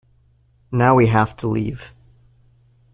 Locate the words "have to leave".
1.09-1.93